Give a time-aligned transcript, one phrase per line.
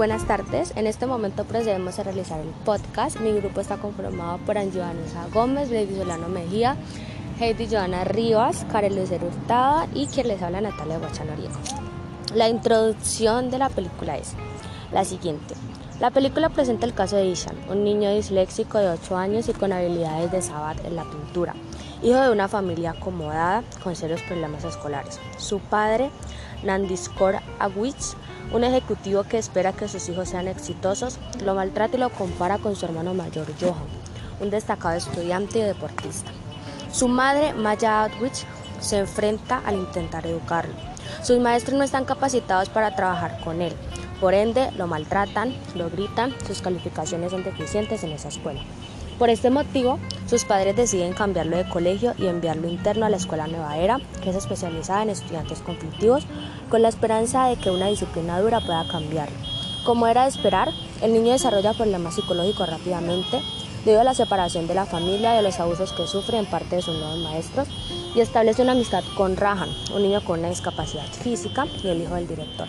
[0.00, 3.20] Buenas tardes, en este momento procedemos a realizar el podcast.
[3.20, 6.78] Mi grupo está conformado por Angie Vanessa Gómez, Lady Solano Mejía,
[7.38, 11.52] Heidi Joana Rivas, Karen Lucero Hurtada y quien les habla Natalia Guachanoriego.
[12.34, 14.32] La introducción de la película es
[14.90, 15.54] la siguiente.
[16.00, 19.70] La película presenta el caso de Ishan, un niño disléxico de 8 años y con
[19.70, 21.54] habilidades de Sabat en la pintura,
[22.02, 25.20] hijo de una familia acomodada con serios problemas escolares.
[25.36, 26.08] Su padre,
[26.62, 28.16] Nandiskor Awich,
[28.52, 32.76] un ejecutivo que espera que sus hijos sean exitosos, lo maltrata y lo compara con
[32.76, 33.86] su hermano mayor Johan,
[34.40, 36.30] un destacado estudiante y deportista.
[36.92, 38.44] Su madre, Maya Outwich,
[38.80, 40.74] se enfrenta al intentar educarlo.
[41.22, 43.74] Sus maestros no están capacitados para trabajar con él,
[44.20, 48.60] por ende, lo maltratan, lo gritan, sus calificaciones son deficientes en esa escuela.
[49.20, 53.48] Por este motivo, sus padres deciden cambiarlo de colegio y enviarlo interno a la escuela
[53.48, 56.24] Nueva Era, que es especializada en estudiantes conflictivos,
[56.70, 59.36] con la esperanza de que una disciplina dura pueda cambiarlo.
[59.84, 60.70] Como era de esperar,
[61.02, 63.42] el niño desarrolla problemas psicológicos rápidamente
[63.84, 66.76] debido a la separación de la familia y a los abusos que sufre en parte
[66.76, 67.68] de sus nuevos maestros
[68.14, 72.14] y establece una amistad con Rahan, un niño con una discapacidad física y el hijo
[72.14, 72.68] del director.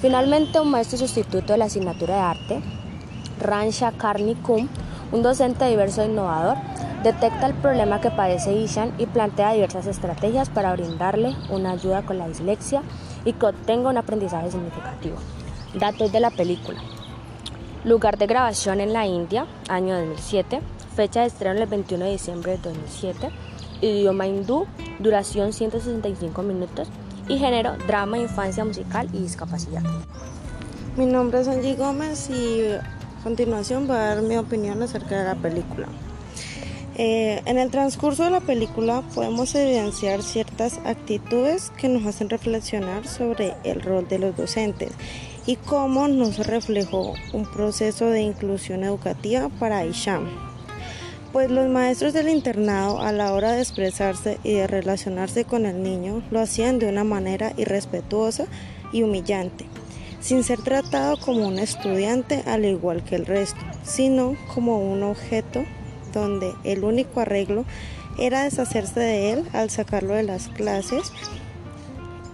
[0.00, 2.60] Finalmente, un maestro sustituto de la asignatura de arte,
[3.38, 4.70] Ransha Karni Kum,
[5.12, 6.56] un docente diverso e innovador,
[7.02, 12.18] detecta el problema que padece Ishan y plantea diversas estrategias para brindarle una ayuda con
[12.18, 12.82] la dislexia
[13.24, 15.16] y que obtenga un aprendizaje significativo.
[15.74, 16.80] Datos de la película.
[17.84, 20.60] Lugar de grabación en la India, año 2007.
[20.94, 23.30] Fecha de estreno el 21 de diciembre de 2007.
[23.80, 24.66] Idioma hindú,
[25.00, 26.88] duración 165 minutos
[27.28, 29.82] y género drama, infancia, musical y discapacidad.
[30.96, 32.76] Mi nombre es Angie Gómez y
[33.22, 35.88] continuación voy a dar mi opinión acerca de la película.
[36.96, 43.06] Eh, en el transcurso de la película podemos evidenciar ciertas actitudes que nos hacen reflexionar
[43.06, 44.92] sobre el rol de los docentes
[45.46, 50.28] y cómo nos reflejó un proceso de inclusión educativa para Isham
[51.32, 55.82] pues los maestros del internado a la hora de expresarse y de relacionarse con el
[55.82, 58.44] niño lo hacían de una manera irrespetuosa
[58.92, 59.64] y humillante,
[60.22, 65.64] sin ser tratado como un estudiante al igual que el resto, sino como un objeto
[66.14, 67.64] donde el único arreglo
[68.18, 71.12] era deshacerse de él al sacarlo de las clases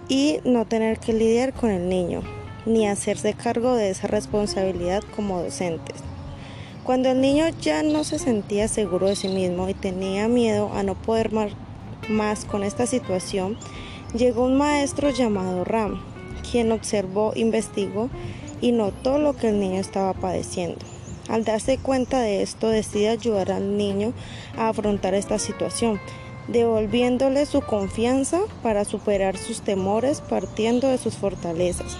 [0.07, 2.21] y no tener que lidiar con el niño,
[2.65, 5.97] ni hacerse cargo de esa responsabilidad como docentes.
[6.83, 10.83] Cuando el niño ya no se sentía seguro de sí mismo y tenía miedo a
[10.83, 11.31] no poder
[12.09, 13.57] más con esta situación,
[14.13, 16.01] llegó un maestro llamado Ram,
[16.49, 18.09] quien observó, investigó
[18.61, 20.79] y notó lo que el niño estaba padeciendo.
[21.29, 24.13] Al darse cuenta de esto, decide ayudar al niño
[24.57, 25.99] a afrontar esta situación,
[26.47, 31.97] devolviéndole su confianza para superar sus temores partiendo de sus fortalezas.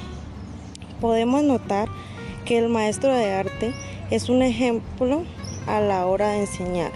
[0.99, 1.87] Podemos notar
[2.45, 3.73] que el maestro de arte
[4.09, 5.23] es un ejemplo
[5.67, 6.91] a la hora de enseñar,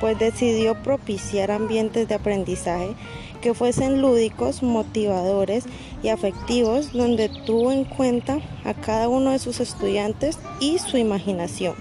[0.00, 2.94] pues decidió propiciar ambientes de aprendizaje
[3.42, 5.64] que fuesen lúdicos, motivadores
[6.02, 11.74] y afectivos, donde tuvo en cuenta a cada uno de sus estudiantes y su imaginación.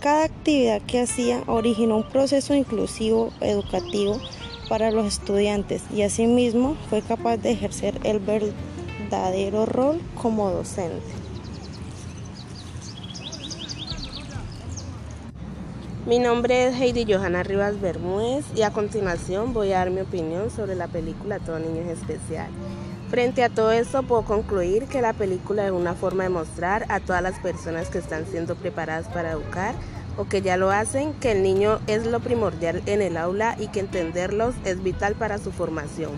[0.00, 4.20] Cada actividad que hacía originó un proceso inclusivo educativo
[4.68, 11.17] para los estudiantes y asimismo fue capaz de ejercer el verdadero rol como docente.
[16.08, 20.50] Mi nombre es Heidi Johanna Rivas Bermúdez y a continuación voy a dar mi opinión
[20.50, 22.48] sobre la película Todo Niño es Especial.
[23.10, 27.00] Frente a todo esto puedo concluir que la película es una forma de mostrar a
[27.00, 29.74] todas las personas que están siendo preparadas para educar
[30.16, 33.68] o que ya lo hacen que el niño es lo primordial en el aula y
[33.68, 36.12] que entenderlos es vital para su formación.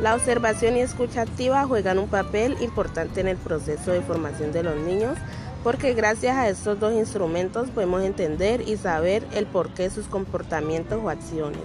[0.00, 4.62] La observación y escucha activa juegan un papel importante en el proceso de formación de
[4.62, 5.18] los niños
[5.66, 11.00] porque gracias a estos dos instrumentos podemos entender y saber el porqué de sus comportamientos
[11.02, 11.64] o acciones.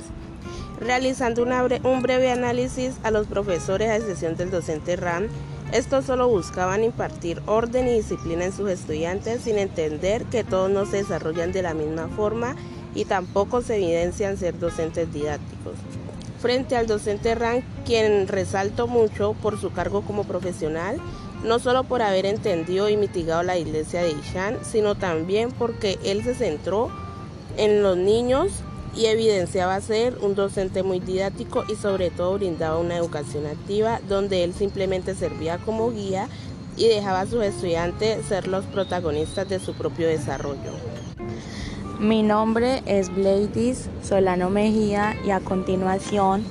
[0.79, 5.27] Realizando un breve análisis a los profesores a excepción del docente RAM,
[5.71, 10.87] estos solo buscaban impartir orden y disciplina en sus estudiantes sin entender que todos no
[10.87, 12.55] se desarrollan de la misma forma
[12.95, 15.75] y tampoco se evidencian ser docentes didácticos.
[16.39, 20.99] Frente al docente RAM, quien resalto mucho por su cargo como profesional,
[21.43, 26.23] no solo por haber entendido y mitigado la iglesia de Ishan, sino también porque él
[26.23, 26.89] se centró
[27.57, 28.51] en los niños
[28.95, 34.43] y evidenciaba ser un docente muy didáctico y sobre todo brindaba una educación activa donde
[34.43, 36.27] él simplemente servía como guía
[36.77, 40.71] y dejaba a sus estudiantes ser los protagonistas de su propio desarrollo.
[41.99, 46.43] Mi nombre es Bladys Solano Mejía y a continuación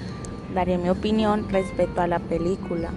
[0.54, 2.90] daré mi opinión respecto a la película.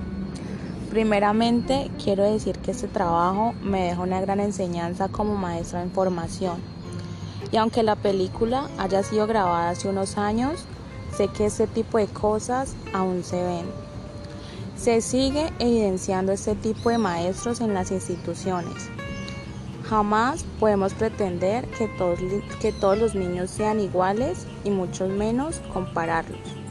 [0.94, 6.58] Primeramente, quiero decir que este trabajo me deja una gran enseñanza como maestra en formación.
[7.52, 10.66] Y aunque la película haya sido grabada hace unos años,
[11.18, 13.66] sé que este tipo de cosas aún se ven.
[14.76, 18.88] Se sigue evidenciando este tipo de maestros en las instituciones.
[19.90, 22.20] Jamás podemos pretender que todos,
[22.62, 26.63] que todos los niños sean iguales y mucho menos compararlos.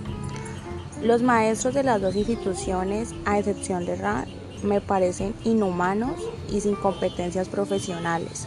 [1.02, 4.26] Los maestros de las dos instituciones, a excepción de RAN,
[4.62, 8.46] me parecen inhumanos y sin competencias profesionales.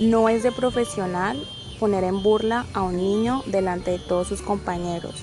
[0.00, 1.40] No es de profesional
[1.78, 5.22] poner en burla a un niño delante de todos sus compañeros.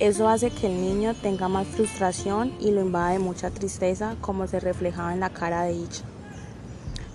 [0.00, 4.46] Eso hace que el niño tenga más frustración y lo invade de mucha tristeza como
[4.46, 6.04] se reflejaba en la cara de Icha.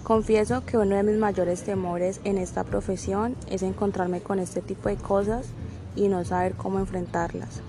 [0.01, 4.89] Confieso que uno de mis mayores temores en esta profesión es encontrarme con este tipo
[4.89, 5.45] de cosas
[5.95, 7.61] y no saber cómo enfrentarlas.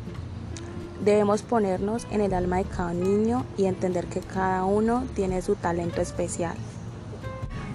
[1.05, 5.57] Debemos ponernos en el alma de cada niño y entender que cada uno tiene su
[5.57, 6.55] talento especial.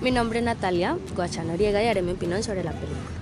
[0.02, 3.18] Mi nombre es Natalia Guachán Noriega y haré mi opinión sobre la película.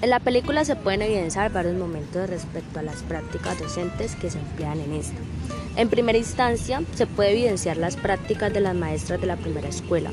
[0.00, 4.38] En la película se pueden evidenciar varios momentos respecto a las prácticas docentes que se
[4.38, 5.18] emplean en esta.
[5.74, 10.10] En primera instancia, se puede evidenciar las prácticas de las maestras de la primera escuela.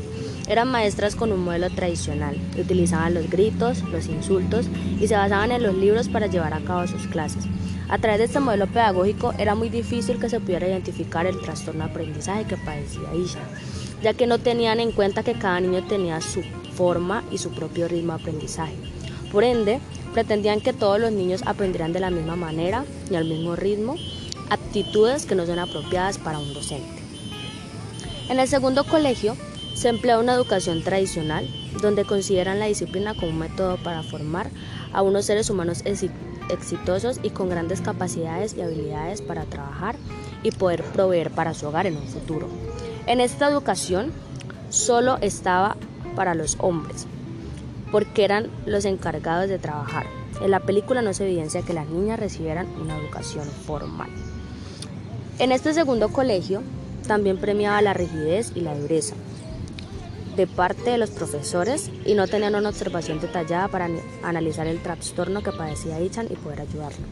[0.47, 4.65] Eran maestras con un modelo tradicional, utilizaban los gritos, los insultos
[4.99, 7.43] y se basaban en los libros para llevar a cabo sus clases.
[7.89, 11.85] A través de este modelo pedagógico era muy difícil que se pudiera identificar el trastorno
[11.85, 13.39] de aprendizaje que padecía Isha,
[14.03, 16.43] ya que no tenían en cuenta que cada niño tenía su
[16.75, 18.75] forma y su propio ritmo de aprendizaje.
[19.31, 19.79] Por ende,
[20.13, 23.95] pretendían que todos los niños aprendieran de la misma manera y al mismo ritmo,
[24.51, 27.01] aptitudes que no son apropiadas para un docente.
[28.29, 29.35] En el segundo colegio
[29.73, 31.49] se emplea una educación tradicional,
[31.81, 34.51] donde consideran la disciplina como un método para formar
[34.93, 36.28] a unos seres humanos exitosos
[37.23, 39.95] y con grandes capacidades y habilidades para trabajar
[40.43, 42.47] y poder proveer para su hogar en un futuro.
[43.07, 44.11] En esta educación
[44.69, 45.77] solo estaba
[46.15, 47.07] para los hombres,
[47.91, 50.05] porque eran los encargados de trabajar.
[50.41, 54.09] En la película no se evidencia que las niñas recibieran una educación formal.
[55.37, 56.61] En este segundo colegio
[57.07, 59.15] también premiaba la rigidez y la dureza,
[60.35, 63.89] de parte de los profesores y no tenían una observación detallada para
[64.23, 67.05] analizar el trastorno que padecía Ichan y poder ayudarlo.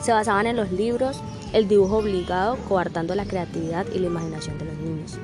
[0.00, 1.20] Se basaban en los libros,
[1.52, 5.18] el dibujo obligado, coartando la creatividad y la imaginación de los niños.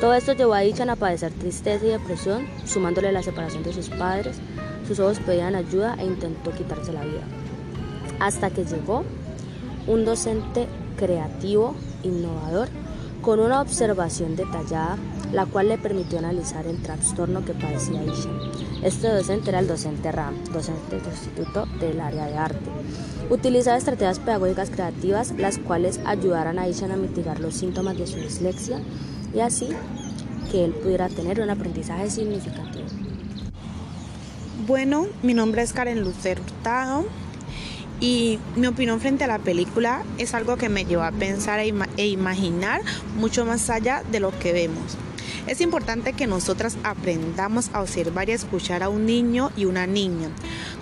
[0.00, 3.88] Todo esto llevó a Ichan a padecer tristeza y depresión, sumándole la separación de sus
[3.90, 4.38] padres.
[4.88, 7.22] Sus ojos pedían ayuda e intentó quitarse la vida.
[8.18, 9.04] Hasta que llegó
[9.86, 10.66] un docente
[10.96, 12.68] creativo, innovador,
[13.22, 14.98] con una observación detallada
[15.34, 18.30] la cual le permitió analizar el trastorno que padecía Isha.
[18.82, 22.70] Este docente era el docente RAM, docente del Instituto del Área de Arte.
[23.30, 28.16] Utilizaba estrategias pedagógicas creativas las cuales ayudaran a Isha a mitigar los síntomas de su
[28.16, 28.80] dislexia
[29.34, 29.70] y así
[30.52, 32.84] que él pudiera tener un aprendizaje significativo.
[34.68, 37.06] Bueno, mi nombre es Karen Lucero Hurtado
[38.00, 41.74] y mi opinión frente a la película es algo que me llevó a pensar e,
[41.96, 42.82] e imaginar
[43.16, 44.96] mucho más allá de lo que vemos.
[45.46, 49.86] Es importante que nosotras aprendamos a observar y a escuchar a un niño y una
[49.86, 50.30] niña,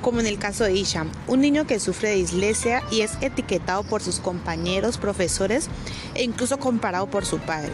[0.00, 3.82] como en el caso de Isha, un niño que sufre de dislexia y es etiquetado
[3.82, 5.68] por sus compañeros, profesores
[6.14, 7.72] e incluso comparado por su padre.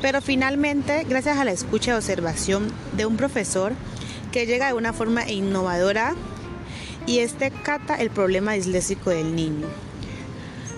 [0.00, 3.74] Pero finalmente, gracias a la escucha y observación de un profesor
[4.32, 6.14] que llega de una forma innovadora
[7.06, 9.66] y este cata el problema disléxico del niño.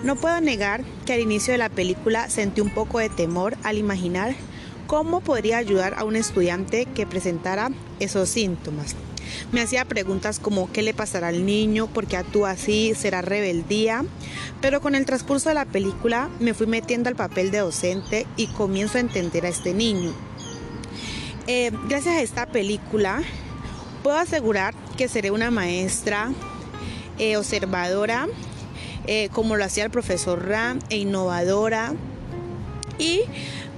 [0.03, 3.77] No puedo negar que al inicio de la película sentí un poco de temor al
[3.77, 4.35] imaginar
[4.87, 7.69] ¿Cómo podría ayudar a un estudiante que presentara
[7.99, 8.95] esos síntomas?
[9.51, 11.87] Me hacía preguntas como ¿qué le pasará al niño?
[11.87, 12.93] ¿Por qué actúa así?
[12.95, 14.03] ¿Será rebeldía?
[14.61, 18.47] Pero con el transcurso de la película me fui metiendo al papel de docente y
[18.47, 20.11] comienzo a entender a este niño.
[21.47, 23.23] Eh, gracias a esta película
[24.03, 26.31] puedo asegurar que seré una maestra
[27.17, 28.27] eh, observadora,
[29.07, 31.93] eh, como lo hacía el profesor Ram, e innovadora.
[32.97, 33.21] Y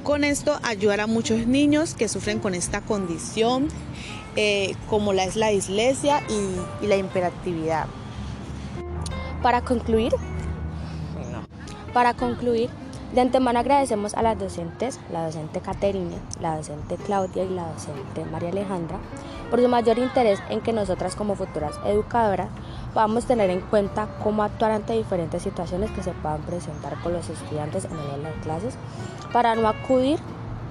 [0.04, 3.70] con esto ayudar a muchos niños que sufren con esta condición,
[4.36, 7.88] eh, como la es la dislexia y, la imperatividad.
[9.42, 10.14] Para concluir,
[11.94, 12.70] para concluir,
[13.14, 18.26] de antemano agradecemos a las docentes, la docente Caterina, la docente Claudia y la docente
[18.32, 19.00] María Alejandra,
[19.50, 22.50] por su mayor interés en que nosotras como futuras educadoras
[22.94, 27.30] podamos tener en cuenta cómo actuar ante diferentes situaciones que se puedan presentar con los
[27.30, 28.76] estudiantes en el aula de clases
[29.32, 30.20] para no acudir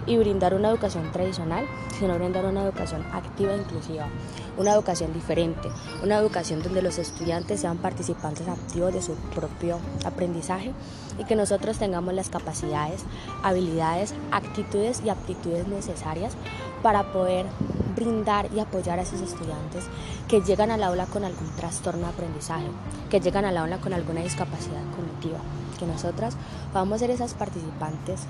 [0.07, 1.67] y brindar una educación tradicional,
[1.99, 4.09] sino brindar una educación activa e inclusiva,
[4.57, 5.69] una educación diferente,
[6.03, 10.73] una educación donde los estudiantes sean participantes activos de su propio aprendizaje
[11.19, 13.05] y que nosotros tengamos las capacidades,
[13.43, 16.35] habilidades, actitudes y aptitudes necesarias
[16.83, 17.47] para poder
[17.95, 19.85] brindar y apoyar a esos estudiantes
[20.29, 22.67] que llegan al aula con algún trastorno de aprendizaje,
[23.11, 25.39] que llegan al aula con alguna discapacidad cognitiva,
[25.79, 26.37] que nosotras
[26.73, 28.23] vamos a ser esas participantes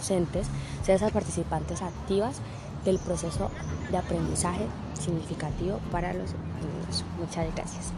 [0.00, 0.46] docentes,
[0.84, 2.36] ser esas participantes activas
[2.84, 3.50] del proceso
[3.90, 4.66] de aprendizaje
[4.98, 6.30] significativo para los
[6.60, 7.04] niños.
[7.18, 7.92] Muchas gracias.